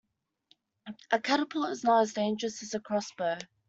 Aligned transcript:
A 1.11 1.19
catapult 1.19 1.69
is 1.69 1.83
not 1.83 2.01
as 2.01 2.13
dangerous 2.13 2.63
as 2.63 2.73
a 2.73 2.79
crossbow 2.79 3.37